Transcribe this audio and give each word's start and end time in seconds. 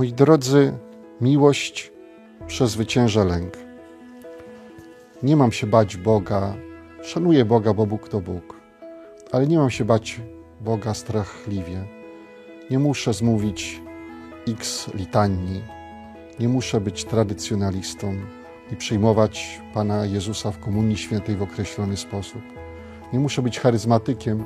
Moi 0.00 0.12
drodzy, 0.12 0.72
miłość 1.20 1.92
przezwycięża 2.46 3.24
lęk. 3.24 3.52
Nie 5.22 5.36
mam 5.36 5.52
się 5.52 5.66
bać 5.66 5.96
Boga. 5.96 6.54
Szanuję 7.02 7.44
Boga, 7.44 7.74
bo 7.74 7.86
Bóg 7.86 8.08
to 8.08 8.20
Bóg. 8.20 8.60
Ale 9.32 9.46
nie 9.46 9.58
mam 9.58 9.70
się 9.70 9.84
bać 9.84 10.20
Boga 10.60 10.94
strachliwie. 10.94 11.84
Nie 12.70 12.78
muszę 12.78 13.12
zmówić 13.12 13.82
x 14.48 14.90
litanii. 14.94 15.62
Nie 16.38 16.48
muszę 16.48 16.80
być 16.80 17.04
tradycjonalistą 17.04 18.14
i 18.72 18.76
przyjmować 18.76 19.60
Pana 19.74 20.06
Jezusa 20.06 20.50
w 20.50 20.58
Komunii 20.58 20.96
Świętej 20.96 21.36
w 21.36 21.42
określony 21.42 21.96
sposób. 21.96 22.42
Nie 23.12 23.18
muszę 23.18 23.42
być 23.42 23.60
charyzmatykiem, 23.60 24.44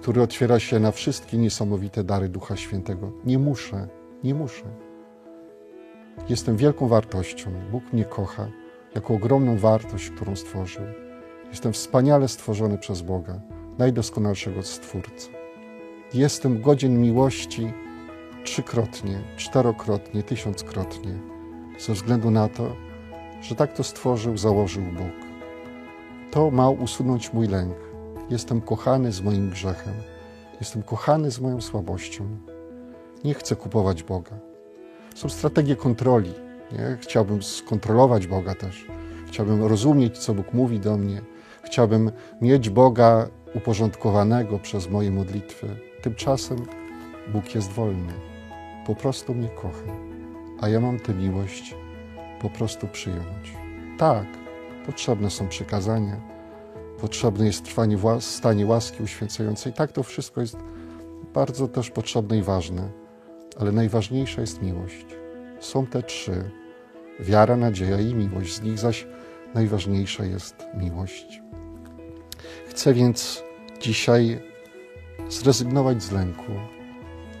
który 0.00 0.22
otwiera 0.22 0.60
się 0.60 0.78
na 0.78 0.92
wszystkie 0.92 1.38
niesamowite 1.38 2.04
dary 2.04 2.28
Ducha 2.28 2.56
Świętego. 2.56 3.12
Nie 3.24 3.38
muszę, 3.38 3.88
nie 4.24 4.34
muszę. 4.34 4.91
Jestem 6.28 6.56
wielką 6.56 6.88
wartością. 6.88 7.50
Bóg 7.70 7.92
mnie 7.92 8.04
kocha 8.04 8.48
jako 8.94 9.14
ogromną 9.14 9.56
wartość, 9.56 10.10
którą 10.10 10.36
stworzył. 10.36 10.84
Jestem 11.50 11.72
wspaniale 11.72 12.28
stworzony 12.28 12.78
przez 12.78 13.02
Boga, 13.02 13.40
najdoskonalszego 13.78 14.62
Stwórcę. 14.62 15.28
Jestem 16.14 16.62
godzien 16.62 17.00
miłości 17.00 17.72
trzykrotnie, 18.44 19.20
czterokrotnie, 19.36 20.22
tysiąckrotnie, 20.22 21.18
ze 21.78 21.92
względu 21.92 22.30
na 22.30 22.48
to, 22.48 22.76
że 23.40 23.54
tak 23.54 23.72
to 23.72 23.84
stworzył, 23.84 24.36
założył 24.36 24.82
Bóg. 24.82 25.32
To 26.30 26.50
ma 26.50 26.70
usunąć 26.70 27.32
mój 27.32 27.48
lęk. 27.48 27.76
Jestem 28.30 28.60
kochany 28.60 29.12
z 29.12 29.20
moim 29.20 29.50
grzechem. 29.50 29.94
Jestem 30.60 30.82
kochany 30.82 31.30
z 31.30 31.40
moją 31.40 31.60
słabością. 31.60 32.26
Nie 33.24 33.34
chcę 33.34 33.56
kupować 33.56 34.02
Boga. 34.02 34.51
Są 35.14 35.28
strategie 35.28 35.76
kontroli. 35.76 36.32
Nie? 36.72 36.98
Chciałbym 37.00 37.42
skontrolować 37.42 38.26
Boga 38.26 38.54
też. 38.54 38.86
Chciałbym 39.26 39.64
rozumieć, 39.64 40.18
co 40.18 40.34
Bóg 40.34 40.52
mówi 40.52 40.80
do 40.80 40.96
mnie. 40.96 41.22
Chciałbym 41.62 42.12
mieć 42.40 42.70
Boga 42.70 43.28
uporządkowanego 43.54 44.58
przez 44.58 44.90
moje 44.90 45.10
modlitwy. 45.10 45.76
Tymczasem 46.02 46.58
Bóg 47.32 47.54
jest 47.54 47.72
wolny. 47.72 48.12
Po 48.86 48.94
prostu 48.94 49.34
mnie 49.34 49.48
kocha. 49.48 49.92
A 50.60 50.68
ja 50.68 50.80
mam 50.80 51.00
tę 51.00 51.14
miłość 51.14 51.74
po 52.40 52.50
prostu 52.50 52.88
przyjąć. 52.88 53.56
Tak, 53.98 54.26
potrzebne 54.86 55.30
są 55.30 55.48
przykazania, 55.48 56.20
potrzebne 57.00 57.46
jest 57.46 57.64
trwanie 57.64 57.96
w 57.96 58.20
stanie 58.20 58.66
łaski 58.66 59.02
uświęcającej. 59.02 59.72
Tak, 59.72 59.92
to 59.92 60.02
wszystko 60.02 60.40
jest 60.40 60.56
bardzo 61.34 61.68
też 61.68 61.90
potrzebne 61.90 62.38
i 62.38 62.42
ważne, 62.42 62.88
ale 63.60 63.72
najważniejsza 63.72 64.40
jest 64.40 64.62
miłość. 64.62 65.06
Są 65.60 65.86
te 65.86 66.02
trzy: 66.02 66.50
wiara, 67.20 67.56
nadzieja 67.56 68.00
i 68.00 68.14
miłość. 68.14 68.54
Z 68.54 68.62
nich 68.62 68.78
zaś 68.78 69.06
najważniejsza 69.54 70.24
jest 70.24 70.56
miłość. 70.74 71.40
Chcę 72.68 72.94
więc 72.94 73.42
dzisiaj 73.80 74.40
zrezygnować 75.28 76.02
z 76.02 76.12
lęku, 76.12 76.52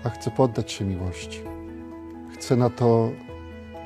a 0.04 0.10
chcę 0.10 0.30
poddać 0.30 0.72
się 0.72 0.84
miłości. 0.84 1.42
Chcę 2.34 2.56
na 2.56 2.70
to 2.70 3.10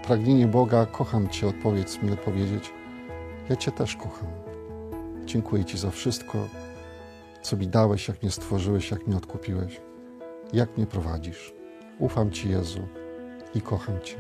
pragnienie 0.07 0.47
Boga, 0.47 0.87
kocham 0.87 1.29
Cię, 1.29 1.47
odpowiedz 1.47 2.03
mi, 2.03 2.13
odpowiedzieć. 2.13 2.73
Ja 3.51 3.57
Cię 3.57 3.73
też 3.73 3.97
kocham. 3.97 4.29
Dziękuję 5.25 5.65
Ci 5.65 5.79
za 5.79 5.91
wszystko, 5.91 6.49
co 7.43 7.57
mi 7.57 7.69
dałeś, 7.69 8.09
jak 8.09 8.23
mnie 8.23 8.31
stworzyłeś, 8.31 8.91
jak 8.91 9.07
mnie 9.07 9.17
odkupiłeś, 9.17 9.81
jak 10.53 10.77
mnie 10.77 10.87
prowadzisz. 10.87 11.56
Ufam 11.99 12.31
Ci, 12.31 12.49
Jezu, 12.49 12.89
i 13.55 13.61
kocham 13.61 14.01
Cię. 14.01 14.17